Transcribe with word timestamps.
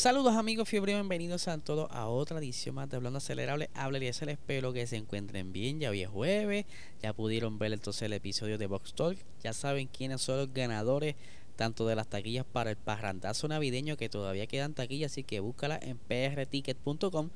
Saludos 0.00 0.34
amigos 0.34 0.66
fiebre, 0.66 0.94
bienvenidos 0.94 1.46
a 1.46 1.58
todos 1.58 1.86
a 1.90 2.06
otra 2.06 2.38
edición 2.38 2.74
más 2.74 2.88
de 2.88 2.96
Hablando 2.96 3.18
Acelerable. 3.18 3.68
Habla 3.74 3.98
y 3.98 4.06
espero 4.06 4.72
que 4.72 4.86
se 4.86 4.96
encuentren 4.96 5.52
bien. 5.52 5.78
Ya 5.78 5.90
hoy 5.90 6.00
es 6.00 6.08
jueves, 6.08 6.64
ya 7.02 7.12
pudieron 7.12 7.58
ver 7.58 7.74
entonces 7.74 8.00
el 8.00 8.14
episodio 8.14 8.56
de 8.56 8.66
Box 8.66 8.94
Talk. 8.94 9.18
Ya 9.42 9.52
saben 9.52 9.88
quiénes 9.88 10.22
son 10.22 10.38
los 10.38 10.54
ganadores 10.54 11.16
tanto 11.54 11.86
de 11.86 11.96
las 11.96 12.08
taquillas 12.08 12.46
para 12.50 12.70
el 12.70 12.76
parrandazo 12.76 13.46
navideño 13.46 13.98
que 13.98 14.08
todavía 14.08 14.46
quedan 14.46 14.72
taquillas, 14.72 15.12
así 15.12 15.22
que 15.22 15.40
búscala 15.40 15.78
en 15.82 15.98
prticket.com 15.98 17.28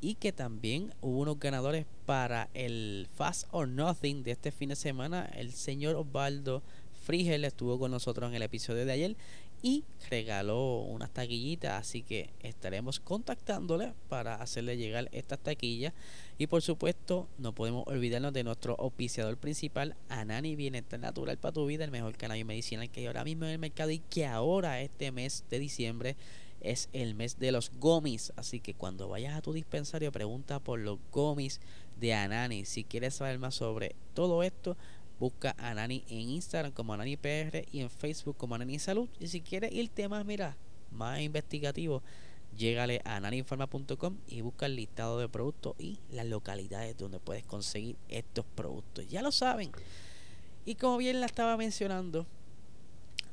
y 0.00 0.16
que 0.16 0.32
también 0.32 0.92
hubo 1.00 1.20
unos 1.20 1.38
ganadores 1.38 1.86
para 2.06 2.48
el 2.54 3.06
Fast 3.14 3.46
or 3.52 3.68
Nothing 3.68 4.24
de 4.24 4.32
este 4.32 4.50
fin 4.50 4.70
de 4.70 4.74
semana. 4.74 5.30
El 5.36 5.52
señor 5.52 5.94
Osvaldo 5.94 6.64
Frigel 7.04 7.44
estuvo 7.44 7.78
con 7.78 7.92
nosotros 7.92 8.28
en 8.28 8.34
el 8.34 8.42
episodio 8.42 8.84
de 8.84 8.92
ayer 8.92 9.16
y 9.62 9.84
regaló 10.08 10.80
unas 10.80 11.10
taquillitas, 11.10 11.80
así 11.80 12.02
que 12.02 12.30
estaremos 12.40 13.00
contactándole 13.00 13.92
para 14.08 14.36
hacerle 14.36 14.76
llegar 14.76 15.08
estas 15.12 15.38
taquillas. 15.38 15.92
Y 16.38 16.46
por 16.46 16.62
supuesto, 16.62 17.28
no 17.38 17.54
podemos 17.54 17.84
olvidarnos 17.86 18.32
de 18.32 18.44
nuestro 18.44 18.76
auspiciador 18.78 19.36
principal, 19.36 19.96
Anani 20.08 20.56
Bienestar 20.56 20.98
Natural 20.98 21.36
para 21.38 21.52
tu 21.52 21.66
vida, 21.66 21.84
el 21.84 21.90
mejor 21.90 22.16
cannabis 22.16 22.46
medicinal 22.46 22.90
que 22.90 23.00
hay 23.00 23.06
ahora 23.06 23.24
mismo 23.24 23.44
en 23.44 23.52
el 23.52 23.58
mercado 23.58 23.90
y 23.90 23.98
que 23.98 24.26
ahora 24.26 24.80
este 24.80 25.12
mes 25.12 25.44
de 25.50 25.58
diciembre 25.58 26.16
es 26.60 26.88
el 26.92 27.14
mes 27.14 27.38
de 27.38 27.52
los 27.52 27.70
gomis. 27.78 28.32
Así 28.36 28.60
que 28.60 28.74
cuando 28.74 29.08
vayas 29.08 29.36
a 29.36 29.42
tu 29.42 29.52
dispensario, 29.52 30.12
pregunta 30.12 30.60
por 30.60 30.78
los 30.78 30.98
gomis 31.10 31.60
de 31.98 32.14
Anani. 32.14 32.64
Si 32.64 32.84
quieres 32.84 33.14
saber 33.14 33.38
más 33.38 33.54
sobre 33.54 33.94
todo 34.14 34.42
esto, 34.42 34.76
Busca 35.20 35.54
a 35.58 35.74
Nani 35.74 36.02
en 36.08 36.30
Instagram 36.30 36.72
como 36.72 36.96
PR 36.96 37.66
y 37.70 37.80
en 37.80 37.90
Facebook 37.90 38.36
como 38.38 38.56
Nani 38.56 38.78
Salud. 38.78 39.08
Y 39.20 39.28
si 39.28 39.42
quieres 39.42 39.70
irte 39.72 40.08
más, 40.08 40.24
mira, 40.24 40.56
más 40.90 41.20
investigativo, 41.20 42.02
llégale 42.56 43.02
a 43.04 43.20
naniinforma.com 43.20 44.16
y 44.28 44.40
busca 44.40 44.66
el 44.66 44.76
listado 44.76 45.20
de 45.20 45.28
productos 45.28 45.74
y 45.78 45.98
las 46.10 46.26
localidades 46.26 46.96
donde 46.96 47.20
puedes 47.20 47.44
conseguir 47.44 47.96
estos 48.08 48.46
productos. 48.54 49.06
Ya 49.08 49.20
lo 49.20 49.30
saben. 49.30 49.70
Y 50.64 50.74
como 50.74 50.96
bien 50.96 51.20
la 51.20 51.26
estaba 51.26 51.56
mencionando, 51.56 52.26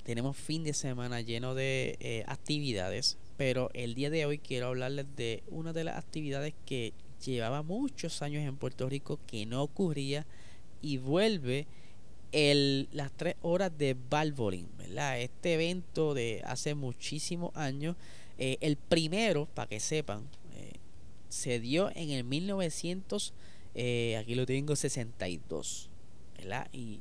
tenemos 0.04 0.38
fin 0.38 0.64
de 0.64 0.74
semana 0.74 1.22
lleno 1.22 1.56
de 1.56 1.98
eh, 2.00 2.24
actividades, 2.28 3.18
pero 3.38 3.70
el 3.74 3.96
día 3.96 4.10
de 4.10 4.26
hoy 4.26 4.40
quiero 4.40 4.68
hablarles 4.68 5.06
de 5.16 5.44
una 5.50 5.74
de 5.74 5.84
las 5.84 5.98
actividades 5.98 6.54
que 6.66 6.94
llevaba 7.26 7.64
muchos 7.64 8.22
años 8.22 8.44
en 8.44 8.58
Puerto 8.58 8.88
Rico 8.90 9.20
que 9.26 9.46
no 9.46 9.64
ocurría 9.64 10.26
y 10.82 10.98
vuelve 10.98 11.68
el, 12.32 12.90
las 12.92 13.12
tres 13.12 13.36
horas 13.42 13.76
de 13.78 13.96
Valvoline, 14.10 14.70
¿verdad? 14.78 15.20
Este 15.20 15.54
evento 15.54 16.14
de 16.14 16.42
hace 16.46 16.76
muchísimos 16.76 17.56
años, 17.56 17.96
eh, 18.38 18.58
el 18.62 18.78
primero, 18.78 19.48
para 19.54 19.68
que 19.68 19.80
sepan, 19.80 20.28
eh, 20.56 20.74
se 21.30 21.60
dio 21.60 21.90
en 21.96 22.12
el 22.12 22.24
1900, 22.24 23.34
eh, 23.76 24.18
aquí 24.18 24.36
lo 24.36 24.46
tengo, 24.46 24.76
62, 24.76 25.90
¿verdad? 26.38 26.68
Y 26.72 27.00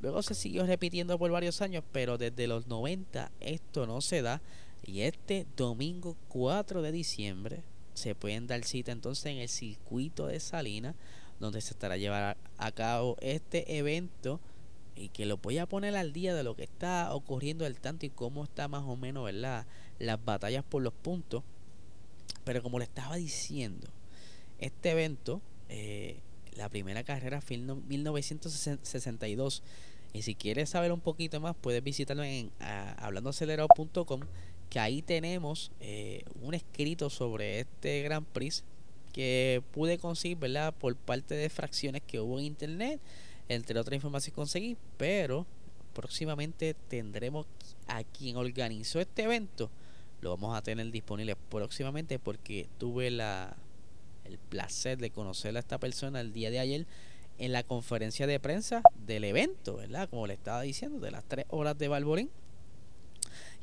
luego 0.00 0.22
se 0.22 0.34
siguió 0.34 0.66
repitiendo 0.66 1.18
por 1.18 1.30
varios 1.30 1.60
años, 1.60 1.84
pero 1.92 2.18
desde 2.18 2.46
los 2.46 2.66
90 2.66 3.30
esto 3.40 3.86
no 3.86 4.00
se 4.00 4.22
da. 4.22 4.40
Y 4.86 5.00
este 5.00 5.46
domingo 5.56 6.14
4 6.28 6.82
de 6.82 6.92
diciembre 6.92 7.62
se 7.94 8.14
pueden 8.14 8.46
dar 8.46 8.64
cita 8.64 8.92
entonces 8.92 9.26
en 9.26 9.38
el 9.38 9.48
circuito 9.48 10.26
de 10.26 10.40
Salinas 10.40 10.94
donde 11.40 11.60
se 11.60 11.72
estará 11.72 11.96
llevar 11.96 12.36
a 12.58 12.72
cabo 12.72 13.16
este 13.20 13.78
evento 13.78 14.40
y 14.96 15.08
que 15.08 15.26
lo 15.26 15.38
voy 15.38 15.58
a 15.58 15.66
poner 15.66 15.96
al 15.96 16.12
día 16.12 16.34
de 16.34 16.42
lo 16.42 16.56
que 16.56 16.64
está 16.64 17.14
ocurriendo 17.14 17.66
el 17.66 17.80
tanto 17.80 18.06
y 18.06 18.10
cómo 18.10 18.44
está 18.44 18.68
más 18.68 18.84
o 18.86 18.96
menos 18.96 19.24
¿verdad? 19.24 19.66
las 19.98 20.24
batallas 20.24 20.64
por 20.64 20.82
los 20.82 20.92
puntos 20.92 21.42
pero 22.44 22.62
como 22.62 22.78
le 22.78 22.84
estaba 22.84 23.16
diciendo 23.16 23.88
este 24.58 24.90
evento 24.90 25.40
eh, 25.68 26.20
la 26.56 26.68
primera 26.68 27.02
carrera 27.02 27.40
fue 27.40 27.56
en 27.56 27.88
1962 27.88 29.62
y 30.12 30.22
si 30.22 30.34
quieres 30.34 30.70
saber 30.70 30.92
un 30.92 31.00
poquito 31.00 31.40
más 31.40 31.56
puedes 31.56 31.82
visitarlo 31.82 32.22
en 32.22 32.50
hablandoacelerado.com 32.60 34.20
que 34.70 34.80
ahí 34.80 35.02
tenemos 35.02 35.70
eh, 35.80 36.22
un 36.40 36.54
escrito 36.54 37.10
sobre 37.10 37.60
este 37.60 38.02
Gran 38.02 38.24
Prix 38.24 38.64
que 39.12 39.62
pude 39.70 39.98
conseguir, 39.98 40.38
¿verdad? 40.38 40.74
Por 40.74 40.96
parte 40.96 41.36
de 41.36 41.48
fracciones 41.48 42.02
que 42.04 42.18
hubo 42.18 42.40
en 42.40 42.46
internet, 42.46 43.00
entre 43.48 43.78
otras 43.78 43.96
informaciones 43.96 44.32
que 44.32 44.36
conseguí, 44.36 44.76
pero 44.96 45.46
próximamente 45.94 46.74
tendremos 46.88 47.46
a 47.86 48.02
quien 48.04 48.36
organizó 48.36 49.00
este 49.00 49.24
evento. 49.24 49.70
Lo 50.20 50.30
vamos 50.30 50.56
a 50.56 50.62
tener 50.62 50.90
disponible 50.90 51.36
próximamente 51.36 52.18
porque 52.18 52.68
tuve 52.78 53.10
la, 53.10 53.56
el 54.24 54.38
placer 54.38 54.98
de 54.98 55.10
conocer 55.10 55.56
a 55.56 55.60
esta 55.60 55.78
persona 55.78 56.20
el 56.20 56.32
día 56.32 56.50
de 56.50 56.58
ayer 56.58 56.86
en 57.38 57.52
la 57.52 57.62
conferencia 57.62 58.26
de 58.26 58.40
prensa 58.40 58.82
del 59.06 59.24
evento, 59.24 59.76
¿verdad? 59.76 60.08
Como 60.08 60.26
le 60.26 60.34
estaba 60.34 60.62
diciendo, 60.62 61.00
de 61.00 61.10
las 61.10 61.24
tres 61.24 61.46
horas 61.48 61.76
de 61.76 61.88
Balborín 61.88 62.30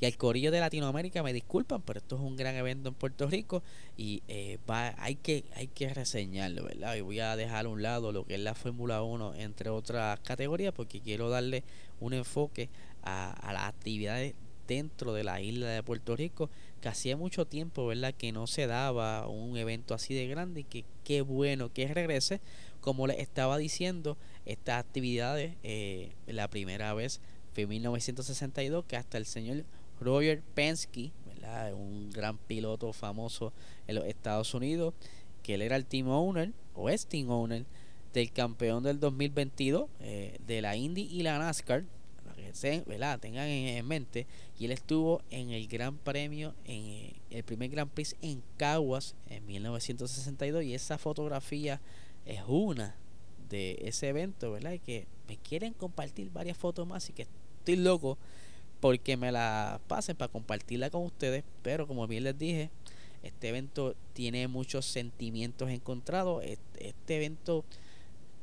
y 0.02 0.08
al 0.08 0.18
Corillo 0.18 0.50
de 0.50 0.60
Latinoamérica 0.60 1.22
me 1.22 1.32
disculpan, 1.32 1.84
pero 1.84 2.00
esto 2.00 2.16
es 2.16 2.22
un 2.22 2.36
gran 2.36 2.56
evento 2.56 2.90
en 2.90 2.96
Puerto 2.96 3.28
Rico 3.28 3.62
y 3.96 4.24
eh, 4.28 4.58
va, 4.68 4.96
hay, 4.98 5.14
que, 5.14 5.46
hay 5.56 5.68
que 5.68 5.94
reseñarlo, 5.94 6.64
¿verdad? 6.64 6.96
Y 6.96 7.02
voy 7.02 7.20
a 7.20 7.36
dejar 7.36 7.68
a 7.68 7.70
un 7.70 7.84
lado 7.84 8.12
lo 8.12 8.26
que 8.26 8.34
es 8.34 8.40
la 8.40 8.56
Fórmula 8.56 9.04
1, 9.04 9.36
entre 9.36 9.70
otras 9.70 10.20
categorías, 10.22 10.74
porque 10.74 11.02
quiero 11.02 11.30
darle 11.30 11.64
un 12.00 12.14
enfoque 12.14 12.72
a, 13.04 13.52
las 13.54 13.66
actividades 13.66 14.34
dentro 14.68 15.14
de 15.14 15.24
la 15.24 15.40
isla 15.40 15.68
de 15.68 15.84
Puerto 15.84 16.16
Rico, 16.16 16.50
que 16.82 16.90
hacía 16.90 17.16
mucho 17.16 17.46
tiempo, 17.46 17.86
¿verdad? 17.86 18.16
Que 18.16 18.32
no 18.32 18.48
se 18.48 18.66
daba 18.66 19.28
un 19.28 19.56
evento 19.56 19.94
así 19.94 20.16
de 20.16 20.26
grande 20.26 20.62
y 20.62 20.64
que 20.64 20.84
qué 21.04 21.22
bueno 21.22 21.72
que 21.72 21.88
regrese. 21.88 22.42
Como 22.80 23.06
les 23.06 23.20
estaba 23.20 23.60
diciendo, 23.60 24.18
estas 24.48 24.84
actividades, 24.84 25.58
eh, 25.62 26.14
la 26.26 26.48
primera 26.48 26.92
vez 26.96 27.22
fue 27.54 27.64
en 27.64 27.70
1962, 27.70 28.86
que 28.86 28.96
hasta 28.96 29.20
el 29.20 29.28
señor 29.28 29.64
Roger 30.02 30.42
Penske, 30.56 31.12
un 31.74 32.10
gran 32.12 32.38
piloto 32.38 32.92
famoso 32.92 33.54
en 33.88 33.96
los 33.96 34.06
Estados 34.06 34.54
Unidos, 34.54 34.94
que 35.44 35.56
él 35.56 35.62
era 35.62 35.76
el 35.76 35.86
team 35.86 36.08
owner 36.10 36.52
o 36.76 36.90
es 36.90 37.06
team 37.06 37.30
owner 37.30 37.66
del 38.14 38.32
campeón 38.32 38.84
del 38.84 39.00
2022 39.00 39.90
eh, 40.00 40.38
de 40.46 40.62
la 40.62 40.76
Indy 40.76 41.04
y 41.04 41.24
la 41.24 41.38
NASCAR, 41.40 41.86
se, 42.54 42.84
tengan 43.22 43.48
en, 43.48 43.88
mente, 43.88 44.28
y 44.60 44.66
él 44.66 44.72
estuvo 44.72 45.22
en 45.30 45.52
el 45.52 45.68
Gran 45.68 45.98
Premio, 45.98 46.54
en 46.66 46.84
eh, 46.84 47.14
el 47.30 47.44
primer 47.44 47.70
Gran 47.70 47.88
Prix 47.88 48.16
en 48.22 48.44
Caguas 48.58 49.16
en 49.28 49.46
1962 49.46 50.64
y 50.64 50.74
esa 50.74 50.98
fotografía 50.98 51.80
es 52.26 52.42
una 52.48 52.96
de 53.50 53.78
ese 53.84 54.10
evento, 54.10 54.52
¿verdad? 54.52 54.74
Y 54.74 54.80
que 54.80 55.08
me 55.28 55.38
quieren 55.38 55.74
compartir 55.74 56.30
varias 56.32 56.58
fotos 56.58 56.88
más 56.88 57.10
y 57.10 57.14
que 57.14 57.28
estoy 57.60 57.78
loco 57.78 58.18
porque 58.82 59.16
me 59.16 59.32
la 59.32 59.80
pasen 59.88 60.18
para 60.18 60.32
compartirla 60.32 60.90
con 60.90 61.04
ustedes. 61.06 61.46
Pero 61.62 61.88
como 61.88 62.08
bien 62.08 62.26
les 62.26 62.38
dije, 62.38 62.70
este 63.24 63.50
evento 63.50 63.96
tiene 64.14 64.48
muchos 64.48 64.86
sentimientos 64.86 65.70
encontrados. 65.70 66.44
Este, 66.44 67.16
evento 67.16 67.64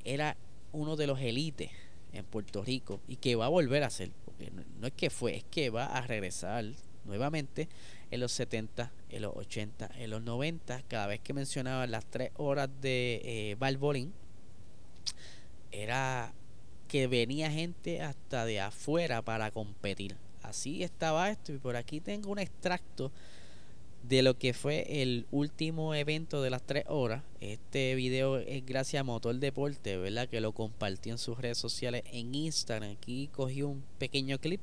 era 0.05 0.37
uno 0.73 0.97
de 0.97 1.09
los 1.09 1.21
élites 1.21 1.71
en 2.13 2.25
Puerto 2.25 2.63
Rico 2.63 3.01
y 3.09 3.17
que 3.17 3.35
va 3.35 3.47
a 3.47 3.51
volver 3.51 3.83
a 3.83 3.91
ser. 3.91 4.11
No, 4.81 4.87
es 4.87 4.93
que 4.93 5.11
fue, 5.11 5.37
es 5.37 5.45
que 5.45 5.69
va 5.69 5.87
a 5.87 6.07
regresar 6.07 6.65
nuevamente 7.05 7.69
en 8.13 8.21
los 8.21 8.31
70, 8.31 8.93
en 9.11 9.23
los 9.23 9.37
80, 9.37 9.91
en 9.97 10.11
los 10.11 10.23
90. 10.23 10.83
Cada 10.83 11.09
vez 11.09 11.21
que 11.21 11.35
mencionaba 11.35 11.89
las 11.89 12.07
tres 12.07 12.31
horas 12.37 12.71
de 12.81 13.21
eh, 13.25 13.57
era 15.73 16.33
que 16.87 17.09
venía 17.09 17.51
gente 17.51 18.01
hasta 18.01 18.45
de 18.45 18.61
afuera 18.61 19.21
para 19.23 19.51
competir 19.51 20.17
así 20.49 20.83
estaba 20.83 21.31
esto. 21.31 21.53
Y 21.53 21.59
por 21.59 21.77
aquí 21.77 22.01
tengo 22.01 22.31
un 22.31 22.39
extracto 22.39 23.13
de 24.03 24.23
lo 24.23 24.39
que 24.39 24.55
fue 24.55 25.03
el 25.03 25.27
último 25.31 25.95
evento 25.95 26.43
de 26.43 26.51
las 26.51 26.63
tres 26.63 26.85
horas. 26.89 27.23
Este 27.41 27.95
video 27.95 28.39
es 28.39 28.65
gracias 28.65 29.01
a 29.01 29.05
Motor 29.05 29.37
Deporte, 29.37 29.97
¿verdad? 29.97 30.29
Que 30.29 30.41
lo 30.41 30.53
compartió 30.53 31.13
en 31.13 31.19
sus 31.19 31.39
redes 31.39 31.59
sociales 31.59 32.05
en 32.13 32.35
Instagram. 32.35 32.93
Aquí 32.93 33.29
cogí 33.33 33.63
un 33.63 33.83
pequeño 33.99 34.39
clip. 34.39 34.61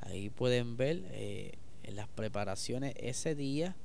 Ahí 0.00 0.30
pueden 0.30 0.76
ver 0.76 1.02
eh, 1.12 1.52
las 1.88 2.08
preparaciones 2.08 2.94
ese 2.98 3.34
día, 3.34 3.76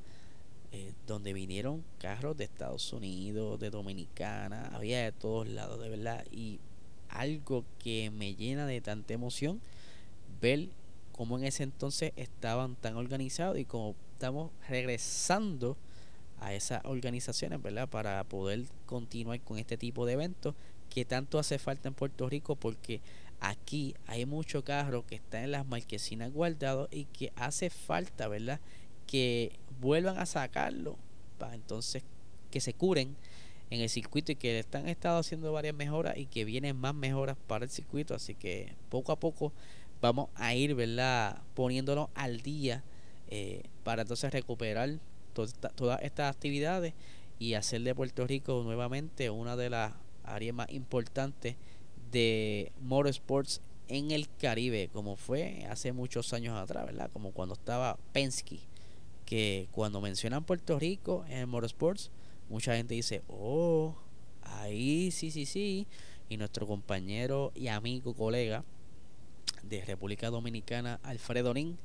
eh, 0.72 0.94
donde 1.06 1.34
vinieron 1.34 1.84
carros 2.00 2.36
de 2.36 2.46
Estados 2.46 2.92
Unidos, 2.92 3.60
de 3.60 3.70
Dominicana, 3.70 4.72
había 4.74 5.04
de 5.04 5.12
todos 5.12 5.48
lados, 5.48 5.80
de 5.80 5.90
verdad. 5.90 6.26
Y 6.32 6.60
algo 7.10 7.66
que 7.80 8.10
me 8.10 8.36
llena 8.36 8.66
de 8.66 8.82
tanta 8.82 9.14
emoción, 9.14 9.62
ver 10.42 10.70
cómo 11.18 11.38
en 11.38 11.46
ese 11.46 11.64
entonces 11.64 12.14
estaban 12.16 12.76
tan 12.76 12.96
organizados 12.96 13.58
y 13.58 13.66
cómo 13.66 13.96
estamos 14.14 14.52
regresando 14.70 15.76
a 16.40 16.54
esas 16.54 16.86
organizaciones, 16.86 17.62
¿verdad? 17.62 17.90
Para 17.90 18.24
poder 18.24 18.66
continuar 18.86 19.42
con 19.42 19.58
este 19.58 19.78
tipo 19.78 20.06
de 20.06 20.14
eventos 20.14 20.54
que 20.92 21.06
tanto 21.06 21.40
hace 21.40 21.58
falta 21.58 21.88
en 21.90 21.96
Puerto 21.96 22.30
Rico 22.30 22.56
porque 22.56 23.02
aquí 23.40 23.96
hay 24.06 24.28
mucho 24.28 24.64
carro 24.64 25.06
que 25.06 25.16
está 25.16 25.44
en 25.44 25.52
las 25.52 25.66
marquesinas 25.66 26.32
guardado 26.32 26.88
y 26.92 27.06
que 27.06 27.34
hace 27.36 27.72
falta, 27.72 28.28
¿verdad? 28.28 28.60
Que 29.08 29.54
vuelvan 29.82 30.20
a 30.20 30.28
sacarlo 30.28 30.98
para 31.40 31.56
entonces 31.56 32.04
que 32.52 32.62
se 32.62 32.74
curen 32.74 33.16
en 33.70 33.82
el 33.82 33.90
circuito 33.90 34.32
y 34.32 34.36
que 34.36 34.60
están 34.60 34.88
estado 34.88 35.18
haciendo 35.18 35.52
varias 35.52 35.76
mejoras 35.76 36.16
y 36.16 36.28
que 36.28 36.46
vienen 36.46 36.78
más 36.78 36.94
mejoras 36.94 37.38
para 37.48 37.66
el 37.66 37.72
circuito 37.72 38.16
así 38.16 38.34
que 38.34 38.74
poco 38.90 39.12
a 39.12 39.20
poco 39.20 39.52
vamos 40.02 40.30
a 40.36 40.54
ir 40.56 40.76
verdad 40.76 41.42
poniéndonos 41.54 42.10
al 42.16 42.42
día 42.42 42.84
eh, 43.30 43.64
para 43.84 44.04
entonces 44.04 44.32
recuperar 44.32 45.00
todas 45.34 46.02
estas 46.02 46.34
actividades 46.34 46.94
y 47.40 47.54
hacer 47.54 47.82
de 47.82 47.94
Puerto 47.94 48.26
Rico 48.26 48.62
nuevamente 48.64 49.30
una 49.30 49.56
de 49.56 49.70
las 49.70 49.94
áreas 50.24 50.56
más 50.56 50.72
importantes 50.72 51.56
de 52.12 52.72
motorsports 52.82 53.62
en 53.88 54.12
el 54.12 54.28
Caribe, 54.38 54.90
como 54.92 55.16
fue 55.16 55.66
hace 55.70 55.94
muchos 55.94 56.34
años 56.34 56.58
atrás, 56.58 56.86
¿verdad? 56.86 57.10
Como 57.14 57.32
cuando 57.32 57.54
estaba 57.54 57.98
Penske, 58.12 58.60
que 59.26 59.68
cuando 59.72 60.02
mencionan 60.02 60.44
Puerto 60.44 60.80
Rico 60.80 61.26
en 61.30 61.40
el 61.40 61.48
motorsports, 61.48 62.12
mucha 62.50 62.76
gente 62.76 62.96
dice, 62.96 63.22
oh, 63.28 63.96
ahí 64.42 65.12
sí, 65.12 65.32
sí, 65.32 65.46
sí. 65.46 65.88
Y 66.30 66.38
nuestro 66.38 66.68
compañero 66.68 67.52
y 67.56 67.68
amigo, 67.68 68.14
colega 68.14 68.66
de 69.70 69.84
República 69.86 70.30
Dominicana, 70.30 71.00
Alfredo 71.04 71.54
Nin, 71.54 71.78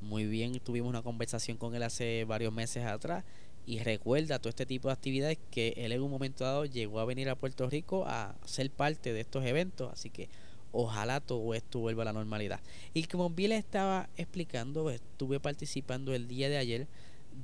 muy 0.00 0.24
bien, 0.24 0.58
tuvimos 0.60 0.88
una 0.88 1.02
conversación 1.02 1.56
con 1.56 1.74
él 1.74 1.82
hace 1.82 2.24
varios 2.24 2.52
meses 2.52 2.84
atrás 2.84 3.24
y 3.66 3.80
recuerda 3.80 4.38
todo 4.38 4.48
este 4.48 4.66
tipo 4.66 4.88
de 4.88 4.94
actividades 4.94 5.38
que 5.50 5.74
él 5.76 5.92
en 5.92 6.02
un 6.02 6.10
momento 6.10 6.44
dado 6.44 6.64
llegó 6.64 7.00
a 7.00 7.04
venir 7.04 7.28
a 7.28 7.34
Puerto 7.34 7.68
Rico 7.68 8.04
a 8.06 8.34
ser 8.44 8.70
parte 8.70 9.12
de 9.12 9.20
estos 9.20 9.44
eventos, 9.44 9.92
así 9.92 10.08
que 10.08 10.28
ojalá 10.72 11.20
todo 11.20 11.52
esto 11.54 11.80
vuelva 11.80 12.02
a 12.02 12.06
la 12.06 12.12
normalidad. 12.12 12.60
Y 12.94 13.04
como 13.04 13.28
bien 13.30 13.50
les 13.50 13.58
estaba 13.58 14.08
explicando, 14.16 14.88
estuve 14.90 15.38
participando 15.38 16.14
el 16.14 16.28
día 16.28 16.48
de 16.48 16.56
ayer 16.56 16.86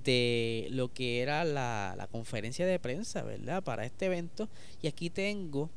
de 0.04 0.69
lo 0.70 0.92
que 0.92 1.20
era 1.20 1.44
la, 1.44 2.08
conferencia 2.10 2.66
de 2.66 2.78
prensa, 2.78 3.22
¿verdad? 3.22 3.62
Para 3.62 3.84
este 3.84 4.06
evento. 4.06 4.49
Y 4.82 4.87
aquí 4.87 5.10
tengo 5.10 5.70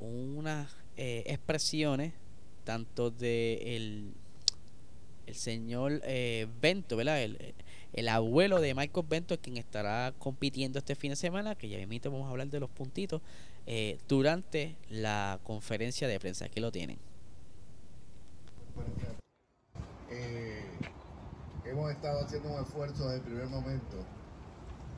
unas 0.00 0.70
eh, 0.96 1.24
expresiones 1.26 2.12
tanto 2.64 3.10
de 3.10 3.76
el 3.76 4.14
el 5.26 5.34
señor 5.34 6.00
eh, 6.04 6.46
Bento, 6.60 6.96
¿verdad? 6.96 7.22
El, 7.22 7.54
el, 7.92 8.08
abuelo 8.08 8.60
de 8.60 8.74
Michael 8.74 9.06
Bento, 9.08 9.38
quien 9.40 9.56
estará 9.56 10.12
compitiendo 10.18 10.78
este 10.78 10.94
fin 10.94 11.10
de 11.10 11.16
semana, 11.16 11.54
que 11.54 11.68
ya 11.68 11.84
mismo 11.86 12.10
vamos 12.10 12.26
a 12.26 12.30
hablar 12.30 12.48
de 12.48 12.60
los 12.60 12.70
puntitos, 12.70 13.22
eh, 13.66 13.98
durante 14.08 14.76
la 14.90 15.38
conferencia 15.44 16.08
de 16.08 16.18
prensa. 16.18 16.46
Aquí 16.46 16.60
lo 16.60 16.72
tienen. 16.72 16.98
Eh, 20.10 20.64
hemos 21.64 21.90
estado 21.90 22.24
haciendo 22.24 22.52
un 22.52 22.62
esfuerzo 22.62 23.04
desde 23.04 23.16
el 23.16 23.22
primer 23.22 23.46
momento 23.46 24.04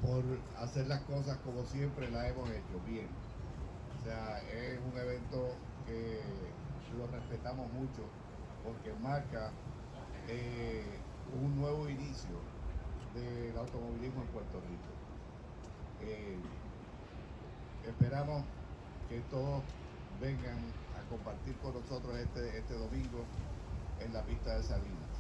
por 0.03 0.25
hacer 0.59 0.87
las 0.87 1.01
cosas 1.03 1.39
como 1.39 1.65
siempre 1.67 2.11
las 2.11 2.31
hemos 2.31 2.49
hecho, 2.51 2.81
bien. 2.87 3.09
O 4.01 4.05
sea, 4.05 4.39
es 4.53 4.79
un 4.93 4.99
evento 4.99 5.55
que 5.87 6.21
lo 6.99 7.07
respetamos 7.09 7.71
mucho 7.73 8.03
porque 8.65 8.93
marca 9.03 9.51
eh, 10.29 10.85
un 11.41 11.57
nuevo 11.61 11.89
inicio 11.89 12.37
del 13.15 13.57
automovilismo 13.59 14.23
en 14.23 14.29
Puerto 14.29 14.61
Rico. 14.61 14.91
Eh, 16.03 16.39
esperamos 17.87 18.45
que 19.09 19.21
todos 19.31 19.63
vengan 20.21 20.59
a 20.99 21.09
compartir 21.11 21.57
con 21.59 21.75
nosotros 21.75 22.17
este, 22.17 22.59
este 22.59 22.75
domingo 22.75 23.25
en 24.01 24.13
la 24.13 24.23
pista 24.23 24.57
de 24.57 24.63
Salinas. 24.63 25.15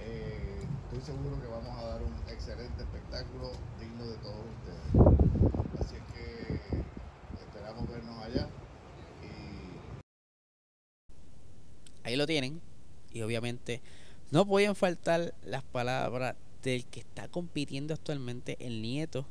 Eh, 0.00 0.66
estoy 0.84 1.00
seguro 1.00 1.40
que 1.40 1.48
vamos 1.48 1.76
a 1.76 1.88
dar 1.88 2.02
un 2.02 2.14
excelente 2.28 2.82
espectáculo 2.82 3.50
digno 3.80 4.06
de 4.06 4.16
todos 4.18 4.44
ustedes. 4.56 5.80
Así 5.80 5.96
es 5.96 6.02
que 6.12 6.82
esperamos 7.40 7.88
vernos 7.88 8.22
allá. 8.22 8.47
Ahí 12.08 12.16
lo 12.16 12.26
tienen. 12.26 12.60
Y 13.12 13.20
obviamente 13.20 13.82
no 14.30 14.46
pueden 14.46 14.74
faltar 14.74 15.34
las 15.44 15.62
palabras 15.62 16.36
del 16.62 16.86
que 16.86 17.00
está 17.00 17.28
compitiendo 17.28 17.92
actualmente, 17.92 18.56
el 18.60 18.80
nieto 18.80 19.26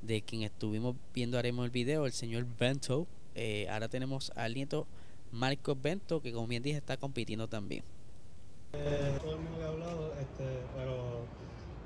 de 0.00 0.22
quien 0.22 0.42
estuvimos 0.42 0.94
viendo, 1.12 1.38
haremos 1.38 1.64
el 1.64 1.72
video, 1.72 2.06
el 2.06 2.12
señor 2.12 2.46
Bento. 2.58 3.08
Eh, 3.34 3.66
ahora 3.68 3.88
tenemos 3.88 4.30
al 4.36 4.54
nieto 4.54 4.86
Marco 5.32 5.74
Bento, 5.74 6.22
que 6.22 6.32
como 6.32 6.46
bien 6.46 6.62
dije 6.62 6.76
está 6.76 6.96
compitiendo 6.96 7.48
también. 7.48 7.82
Eh, 8.74 9.18
todo 9.20 9.32
el 9.32 9.40
mundo 9.40 9.58
que 9.58 9.64
ha 9.64 9.68
hablado, 9.68 10.14
este, 10.20 10.44
pero 10.76 11.26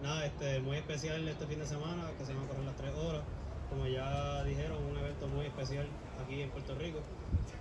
nada, 0.02 0.26
este, 0.26 0.60
muy 0.60 0.76
especial 0.76 1.26
este 1.26 1.46
fin 1.46 1.58
de 1.58 1.66
semana, 1.66 2.10
que 2.18 2.26
se 2.26 2.34
van 2.34 2.44
a 2.44 2.48
correr 2.48 2.64
las 2.64 2.76
tres 2.76 2.94
horas. 2.94 3.22
Como 3.70 3.86
ya 3.86 4.44
dijeron, 4.44 4.78
un 4.90 4.96
evento 4.96 5.28
muy 5.28 5.46
especial 5.46 5.86
aquí 6.24 6.42
en 6.42 6.50
Puerto 6.50 6.74
Rico. 6.74 7.00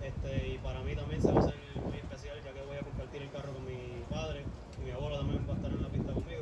Este, 0.02 0.50
y 0.54 0.58
para 0.60 0.82
mí 0.82 0.96
también 0.96 1.22
se 1.22 1.32
va 1.32 1.42
a 1.42 1.44
hacer 1.44 1.56
muy 1.84 1.98
especial, 1.98 2.38
ya 2.44 2.54
que 2.54 2.62
voy 2.62 2.78
a 2.78 2.82
compartir 2.82 3.22
el 3.22 3.32
carro 3.32 3.54
con 3.54 3.66
mi 3.66 4.04
padre, 4.10 4.44
mi 4.84 4.92
abuelo 4.92 5.18
también 5.18 5.46
va 5.48 5.54
a 5.54 5.56
estar 5.56 5.72
en 5.72 5.82
la 5.82 5.90
pista 5.90 6.14
conmigo. 6.14 6.42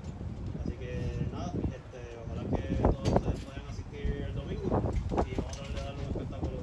Así 0.62 0.72
que 0.74 1.28
nada, 1.32 1.54
este, 1.54 2.18
ojalá 2.26 2.44
que 2.50 2.76
todos 2.76 3.10
ustedes 3.10 3.46
puedan 3.46 3.68
asistir 3.68 4.26
el 4.28 4.36
domingo 4.36 4.64
y 4.66 5.36
vamos 5.36 5.58
a 5.58 5.62
darle, 5.62 5.82
darle 5.82 6.04
un 6.04 6.10
espectáculo. 6.10 6.58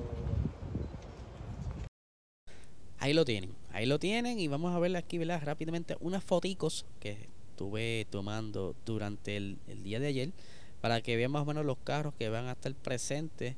Ahí 2.99 3.15
lo 3.15 3.25
tienen, 3.25 3.51
ahí 3.73 3.87
lo 3.87 3.99
tienen 3.99 4.39
y 4.39 4.49
vamos 4.49 4.75
a 4.75 4.79
ver 4.79 4.95
aquí 4.97 5.19
¿verdad? 5.19 5.43
rápidamente 5.45 5.97
unas 6.01 6.23
foticos 6.23 6.87
que 7.01 7.29
estuve 7.51 8.07
tomando 8.11 8.77
durante 8.87 9.37
el, 9.37 9.59
el, 9.67 9.83
día 9.83 9.99
de 9.99 10.07
ayer 10.07 10.33
para 10.83 11.01
que 11.01 11.17
vean 11.17 11.31
más 11.31 11.43
o 11.43 11.47
menos 11.47 11.65
los 11.65 11.79
carros 11.79 12.13
que 12.19 12.29
van 12.29 12.49
a 12.49 12.53
estar 12.53 12.75
presentes 12.75 13.57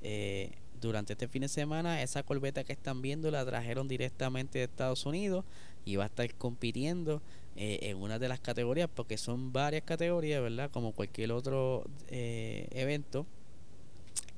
eh, 0.00 0.52
durante 0.80 1.12
este 1.12 1.28
fin 1.28 1.42
de 1.42 1.48
semana. 1.48 2.02
Esa 2.02 2.22
corbeta 2.22 2.64
que 2.64 2.72
están 2.72 3.02
viendo 3.02 3.30
la 3.30 3.44
trajeron 3.44 3.86
directamente 3.86 4.58
de 4.58 4.64
Estados 4.64 5.04
Unidos 5.04 5.44
y 5.84 5.96
va 5.96 6.04
a 6.04 6.06
estar 6.06 6.32
compitiendo 6.34 7.20
eh, 7.56 7.90
en 7.90 7.98
una 7.98 8.18
de 8.18 8.28
las 8.28 8.40
categorías, 8.40 8.88
porque 8.94 9.18
son 9.18 9.52
varias 9.52 9.82
categorías, 9.82 10.40
¿verdad? 10.40 10.70
Como 10.70 10.92
cualquier 10.92 11.32
otro 11.32 11.84
eh, 12.08 12.68
evento. 12.70 13.26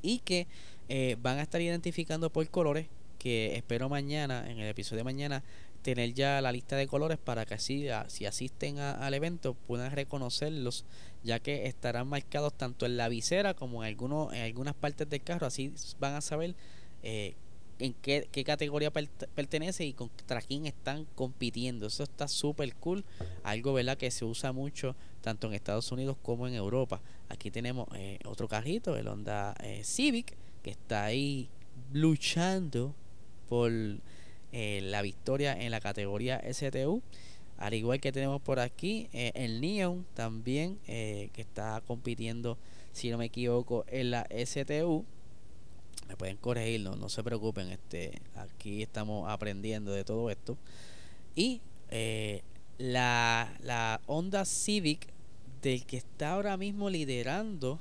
Y 0.00 0.18
que 0.20 0.46
eh, 0.88 1.16
van 1.20 1.38
a 1.38 1.42
estar 1.42 1.60
identificando 1.60 2.30
por 2.30 2.48
colores, 2.48 2.88
que 3.18 3.54
espero 3.54 3.88
mañana, 3.88 4.50
en 4.50 4.58
el 4.58 4.68
episodio 4.68 4.98
de 4.98 5.04
mañana, 5.04 5.44
tener 5.82 6.14
ya 6.14 6.40
la 6.40 6.52
lista 6.52 6.76
de 6.76 6.86
colores 6.86 7.18
para 7.18 7.44
que 7.44 7.54
así, 7.54 7.86
si 8.08 8.26
asisten 8.26 8.78
al 8.78 9.14
evento, 9.14 9.54
puedan 9.54 9.90
reconocerlos, 9.92 10.84
ya 11.22 11.40
que 11.40 11.66
estarán 11.66 12.08
marcados 12.08 12.54
tanto 12.54 12.86
en 12.86 12.96
la 12.96 13.08
visera 13.08 13.54
como 13.54 13.82
en, 13.82 13.88
algunos, 13.88 14.32
en 14.32 14.42
algunas 14.42 14.74
partes 14.74 15.08
del 15.10 15.22
carro, 15.22 15.46
así 15.46 15.72
van 15.98 16.14
a 16.14 16.20
saber 16.20 16.54
eh, 17.02 17.34
en 17.78 17.94
qué, 17.94 18.28
categoría 18.44 18.92
pertenece 18.92 19.84
y 19.84 19.92
contra 19.92 20.40
quién 20.40 20.66
están 20.66 21.04
compitiendo. 21.16 21.86
Eso 21.88 22.04
está 22.04 22.28
súper 22.28 22.74
cool. 22.76 23.04
Algo 23.42 23.72
¿verdad? 23.72 23.98
que 23.98 24.10
se 24.10 24.24
usa 24.24 24.52
mucho 24.52 24.94
tanto 25.20 25.48
en 25.48 25.54
Estados 25.54 25.90
Unidos 25.90 26.16
como 26.22 26.46
en 26.46 26.54
Europa. 26.54 27.00
Aquí 27.28 27.50
tenemos 27.50 27.88
eh, 27.96 28.18
otro 28.24 28.46
carrito, 28.46 28.96
el 28.96 29.08
Honda 29.08 29.54
eh, 29.60 29.82
Civic, 29.84 30.36
que 30.62 30.70
está 30.70 31.04
ahí 31.04 31.48
luchando 31.92 32.94
por 33.48 33.72
eh, 34.52 34.80
la 34.82 35.02
victoria 35.02 35.60
en 35.60 35.70
la 35.70 35.80
categoría 35.80 36.40
STU. 36.52 37.02
Al 37.58 37.74
igual 37.74 38.00
que 38.00 38.12
tenemos 38.12 38.40
por 38.42 38.58
aquí 38.58 39.08
el 39.12 39.60
Neon 39.60 40.04
también, 40.14 40.78
que 40.84 41.30
está 41.36 41.80
compitiendo, 41.86 42.58
si 42.92 43.08
no 43.10 43.18
me 43.18 43.26
equivoco, 43.26 43.84
en 43.86 44.10
la 44.10 44.26
STU 44.44 45.04
me 46.08 46.16
pueden 46.16 46.36
corregir, 46.36 46.80
no, 46.82 47.08
se 47.08 47.22
preocupen, 47.22 47.70
este, 47.70 48.20
aquí 48.36 48.82
estamos 48.82 49.30
aprendiendo 49.30 49.92
de 49.92 50.04
todo 50.04 50.30
esto. 50.30 50.56
Y 51.34 51.60
eh, 51.90 52.42
la, 52.78 53.56
la 53.62 54.00
Honda 54.06 54.44
Civic 54.44 55.08
del 55.62 55.86
que 55.86 55.96
está 55.96 56.32
ahora 56.32 56.56
mismo 56.56 56.90
liderando 56.90 57.78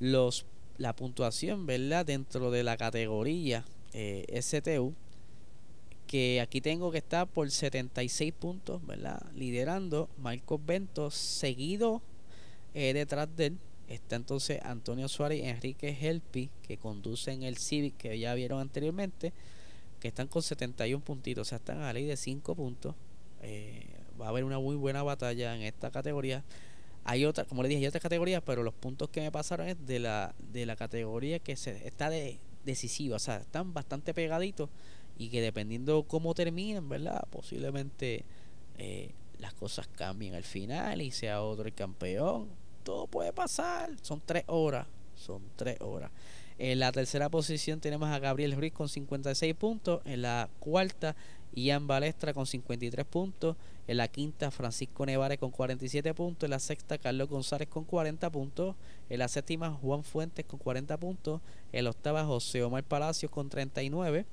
los 0.00 0.46
la 0.76 0.96
puntuación, 0.96 1.66
¿verdad? 1.66 2.04
Dentro 2.04 2.50
de 2.50 2.64
la 2.64 2.76
categoría 2.76 3.64
eh, 3.92 4.24
STU, 4.42 4.92
que 6.14 6.40
aquí 6.40 6.60
tengo 6.60 6.92
que 6.92 6.98
está 6.98 7.26
por 7.26 7.50
76 7.50 8.32
puntos, 8.34 8.86
¿verdad? 8.86 9.20
Liderando 9.34 10.08
Marcos 10.16 10.64
Bento, 10.64 11.10
seguido 11.10 12.02
eh, 12.72 12.92
detrás 12.92 13.34
de 13.34 13.46
él. 13.46 13.58
Está 13.88 14.14
entonces 14.14 14.60
Antonio 14.62 15.08
Suárez 15.08 15.40
y 15.40 15.48
Enrique 15.48 15.88
Helpi, 16.00 16.50
que 16.62 16.76
conducen 16.76 17.42
el 17.42 17.56
Civic, 17.56 17.96
que 17.96 18.16
ya 18.16 18.32
vieron 18.34 18.60
anteriormente, 18.60 19.32
que 19.98 20.06
están 20.06 20.28
con 20.28 20.40
71 20.40 21.04
puntitos, 21.04 21.48
o 21.48 21.50
sea, 21.50 21.58
están 21.58 21.78
a 21.78 21.86
la 21.86 21.94
ley 21.94 22.04
de 22.04 22.16
5 22.16 22.54
puntos. 22.54 22.94
Eh, 23.42 23.84
va 24.20 24.26
a 24.26 24.28
haber 24.28 24.44
una 24.44 24.60
muy 24.60 24.76
buena 24.76 25.02
batalla 25.02 25.56
en 25.56 25.62
esta 25.62 25.90
categoría. 25.90 26.44
Hay 27.02 27.24
otra, 27.24 27.44
como 27.44 27.64
le 27.64 27.68
dije, 27.68 27.80
hay 27.80 27.88
otras 27.88 28.02
categorías, 28.04 28.40
pero 28.46 28.62
los 28.62 28.74
puntos 28.74 29.10
que 29.10 29.20
me 29.20 29.32
pasaron 29.32 29.66
es 29.66 29.84
de 29.84 29.98
la, 29.98 30.32
de 30.52 30.64
la 30.64 30.76
categoría 30.76 31.40
que 31.40 31.56
se, 31.56 31.88
está 31.88 32.08
de, 32.08 32.38
decisiva, 32.64 33.16
o 33.16 33.18
sea, 33.18 33.38
están 33.38 33.74
bastante 33.74 34.14
pegaditos 34.14 34.70
y 35.16 35.28
que 35.28 35.40
dependiendo 35.40 36.04
cómo 36.04 36.34
terminen, 36.34 36.88
¿verdad? 36.88 37.24
Posiblemente 37.30 38.24
eh, 38.78 39.12
las 39.38 39.54
cosas 39.54 39.86
cambien 39.88 40.34
al 40.34 40.44
final 40.44 41.02
y 41.02 41.10
sea 41.10 41.42
otro 41.42 41.66
el 41.66 41.74
campeón. 41.74 42.48
Todo 42.82 43.06
puede 43.06 43.32
pasar. 43.32 43.90
Son 44.02 44.20
tres 44.24 44.44
horas. 44.46 44.86
Son 45.14 45.42
tres 45.56 45.80
horas. 45.80 46.10
En 46.58 46.78
la 46.78 46.92
tercera 46.92 47.28
posición 47.28 47.80
tenemos 47.80 48.08
a 48.08 48.18
Gabriel 48.18 48.56
Ruiz 48.56 48.72
con 48.72 48.88
56 48.88 49.54
puntos. 49.54 50.00
En 50.04 50.22
la 50.22 50.48
cuarta, 50.60 51.16
Ian 51.54 51.86
Balestra 51.86 52.32
con 52.32 52.46
53 52.46 53.04
puntos. 53.04 53.56
En 53.86 53.96
la 53.96 54.08
quinta, 54.08 54.50
Francisco 54.50 55.04
Nevares 55.04 55.38
con 55.38 55.50
47 55.50 56.14
puntos. 56.14 56.46
En 56.46 56.50
la 56.50 56.58
sexta, 56.58 56.98
Carlos 56.98 57.28
González 57.28 57.68
con 57.68 57.84
40 57.84 58.30
puntos. 58.30 58.76
En 59.08 59.18
la 59.18 59.28
séptima, 59.28 59.70
Juan 59.70 60.04
Fuentes 60.04 60.44
con 60.44 60.58
40 60.58 60.96
puntos. 60.98 61.40
En 61.72 61.84
la 61.84 61.90
octava, 61.90 62.24
José 62.24 62.62
Omar 62.62 62.84
Palacios 62.84 63.30
con 63.30 63.48
39. 63.48 64.24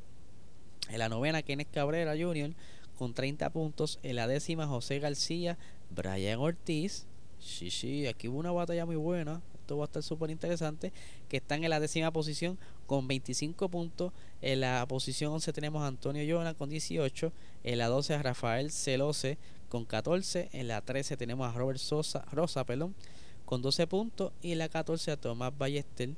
En 0.91 0.99
la 0.99 1.07
novena, 1.07 1.41
Kenneth 1.41 1.71
Cabrera 1.71 2.15
Jr. 2.17 2.53
con 2.97 3.13
30 3.13 3.49
puntos. 3.51 3.97
En 4.03 4.17
la 4.17 4.27
décima, 4.27 4.67
José 4.67 4.99
García, 4.99 5.57
Brian 5.89 6.39
Ortiz. 6.39 7.05
Sí, 7.39 7.71
sí, 7.71 8.07
aquí 8.07 8.27
hubo 8.27 8.37
una 8.37 8.51
batalla 8.51 8.85
muy 8.85 8.97
buena. 8.97 9.41
Esto 9.55 9.77
va 9.77 9.85
a 9.85 9.87
estar 9.87 10.03
súper 10.03 10.29
interesante. 10.29 10.91
Que 11.29 11.37
están 11.37 11.63
en 11.63 11.69
la 11.69 11.79
décima 11.79 12.11
posición 12.11 12.59
con 12.87 13.07
25 13.07 13.69
puntos. 13.69 14.11
En 14.41 14.59
la 14.59 14.85
posición 14.85 15.31
11 15.31 15.53
tenemos 15.53 15.81
a 15.81 15.87
Antonio 15.87 16.23
Llona 16.23 16.53
con 16.55 16.69
18. 16.69 17.31
En 17.63 17.77
la 17.77 17.87
12 17.87 18.15
a 18.15 18.21
Rafael 18.21 18.69
Celose 18.69 19.37
con 19.69 19.85
14. 19.85 20.49
En 20.51 20.67
la 20.67 20.81
13 20.81 21.15
tenemos 21.15 21.47
a 21.47 21.57
Robert 21.57 21.79
Sosa, 21.79 22.25
Rosa 22.33 22.65
perdón, 22.65 22.93
con 23.45 23.61
12 23.61 23.87
puntos. 23.87 24.33
Y 24.41 24.51
en 24.51 24.57
la 24.57 24.67
14 24.67 25.11
a 25.11 25.17
Tomás 25.17 25.57
Ballester 25.57 26.09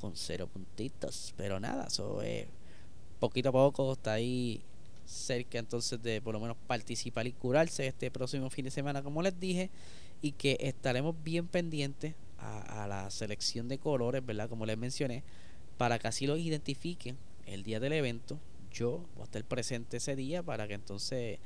con 0.00 0.12
0 0.14 0.48
puntitos. 0.52 1.34
Pero 1.36 1.58
nada, 1.58 1.88
eso 1.88 2.22
es 2.22 2.46
poquito 3.20 3.50
a 3.50 3.52
poco 3.52 3.92
está 3.92 4.14
ahí 4.14 4.62
cerca 5.04 5.58
entonces 5.58 6.02
de 6.02 6.20
por 6.20 6.34
lo 6.34 6.40
menos 6.40 6.56
participar 6.66 7.26
y 7.26 7.32
curarse 7.32 7.86
este 7.86 8.10
próximo 8.10 8.48
fin 8.50 8.64
de 8.64 8.70
semana 8.70 9.02
como 9.02 9.22
les 9.22 9.38
dije 9.38 9.70
y 10.22 10.32
que 10.32 10.56
estaremos 10.60 11.14
bien 11.22 11.46
pendientes 11.46 12.14
a, 12.38 12.86
la 12.88 13.10
selección 13.10 13.68
de 13.68 13.78
colores 13.78 14.24
verdad 14.24 14.48
como 14.48 14.64
les 14.66 14.78
mencioné 14.78 15.22
para 15.76 15.98
que 15.98 16.08
así 16.08 16.26
los 16.26 16.38
identifiquen 16.38 17.16
el 17.46 17.62
día 17.62 17.80
del 17.80 17.92
evento. 17.94 18.38
Yo 18.70 19.04
voy 19.14 19.22
a 19.22 19.24
estar 19.24 19.42
presente 19.44 19.96
ese 19.96 20.14
día 20.14 20.42
para 20.42 20.68
que 20.68 20.74
entonces 20.74 21.38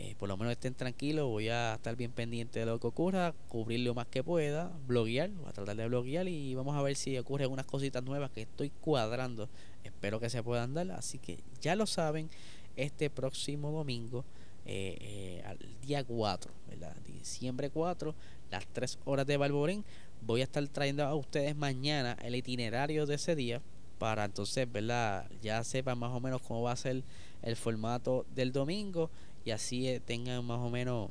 eh, 0.00 0.14
por 0.16 0.28
lo 0.28 0.36
menos 0.36 0.52
estén 0.52 0.74
tranquilos, 0.74 1.26
voy 1.26 1.48
a 1.48 1.74
estar 1.74 1.96
bien 1.96 2.12
pendiente 2.12 2.60
de 2.60 2.66
lo 2.66 2.78
que 2.78 2.86
ocurra, 2.86 3.34
cubrir 3.48 3.80
lo 3.80 3.94
más 3.94 4.06
que 4.06 4.22
pueda, 4.22 4.70
bloguear, 4.86 5.28
voy 5.30 5.48
a 5.48 5.52
tratar 5.52 5.74
de 5.76 5.88
bloguear 5.88 6.28
y 6.28 6.54
vamos 6.54 6.76
a 6.76 6.82
ver 6.82 6.94
si 6.94 7.18
ocurren 7.18 7.46
algunas 7.46 7.66
cositas 7.66 8.04
nuevas 8.04 8.30
que 8.30 8.42
estoy 8.42 8.70
cuadrando, 8.70 9.48
espero 9.82 10.20
que 10.20 10.30
se 10.30 10.40
puedan 10.40 10.72
dar, 10.72 10.88
así 10.92 11.18
que 11.18 11.40
ya 11.60 11.74
lo 11.74 11.84
saben, 11.84 12.30
este 12.76 13.10
próximo 13.10 13.72
domingo, 13.72 14.24
eh, 14.66 14.98
eh, 15.00 15.42
al 15.44 15.58
día 15.82 16.04
4, 16.04 16.52
¿verdad? 16.68 16.94
diciembre 17.04 17.68
4, 17.68 18.14
las 18.52 18.68
3 18.68 19.00
horas 19.04 19.26
de 19.26 19.36
Balborín, 19.36 19.84
voy 20.20 20.42
a 20.42 20.44
estar 20.44 20.64
trayendo 20.68 21.04
a 21.04 21.14
ustedes 21.16 21.56
mañana 21.56 22.16
el 22.22 22.36
itinerario 22.36 23.04
de 23.04 23.16
ese 23.16 23.34
día 23.34 23.60
para 23.98 24.24
entonces, 24.24 24.70
¿verdad? 24.70 25.28
Ya 25.42 25.64
sepan 25.64 25.98
más 25.98 26.12
o 26.12 26.20
menos 26.20 26.40
cómo 26.42 26.62
va 26.62 26.70
a 26.70 26.76
ser 26.76 27.02
el 27.42 27.56
formato 27.56 28.26
del 28.34 28.52
domingo 28.52 29.10
y 29.44 29.50
así 29.50 29.88
eh, 29.88 30.00
tengan 30.00 30.44
más 30.44 30.58
o 30.58 30.70
menos 30.70 31.10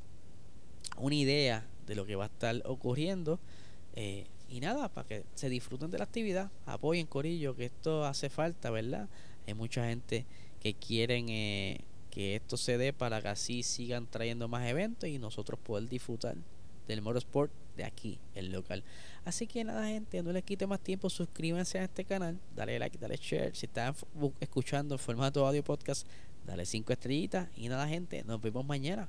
una 0.98 1.16
idea 1.16 1.66
de 1.86 1.96
lo 1.96 2.06
que 2.06 2.16
va 2.16 2.26
a 2.26 2.28
estar 2.28 2.62
ocurriendo. 2.66 3.40
Eh, 3.96 4.28
y 4.50 4.60
nada, 4.60 4.90
para 4.90 5.08
que 5.08 5.24
se 5.36 5.50
disfruten 5.50 5.92
de 5.92 5.98
la 5.98 6.06
actividad, 6.06 6.52
apoyen 6.66 7.08
Corillo, 7.08 7.56
que 7.56 7.66
esto 7.66 8.06
hace 8.06 8.30
falta, 8.30 8.70
¿verdad? 8.70 9.10
Hay 9.46 9.54
mucha 9.54 9.86
gente 9.86 10.26
que 10.60 10.74
quieren 10.74 11.30
eh, 11.30 11.82
que 12.12 12.36
esto 12.36 12.58
se 12.58 12.78
dé 12.78 12.94
para 12.94 13.22
que 13.22 13.28
así 13.28 13.64
sigan 13.64 14.08
trayendo 14.08 14.48
más 14.48 14.68
eventos 14.68 15.10
y 15.10 15.20
nosotros 15.20 15.60
poder 15.60 15.88
disfrutar 15.90 16.36
del 16.88 17.02
motorsport 17.02 17.52
de 17.76 17.84
aquí, 17.84 18.20
el 18.34 18.52
local. 18.52 18.84
Así 19.24 19.46
que 19.46 19.64
nada, 19.64 19.86
gente, 19.88 20.24
no 20.24 20.32
les 20.32 20.44
quite 20.44 20.66
más 20.66 20.80
tiempo, 20.80 21.10
suscríbanse 21.10 21.80
a 21.80 21.84
este 21.84 22.06
canal, 22.06 22.40
dale 22.56 22.80
like, 22.80 22.98
dale 22.98 23.18
share. 23.18 23.56
Si 23.56 23.66
están 23.68 23.94
escuchando 24.40 24.96
en 24.96 25.00
formato 25.00 25.46
audio 25.46 25.64
podcast, 25.64 26.08
dale 26.48 26.66
cinco 26.66 26.94
estrellitas 26.94 27.50
y 27.56 27.68
nada 27.70 27.88
gente, 27.88 28.24
nos 28.24 28.42
vemos 28.42 28.66
mañana. 28.66 29.08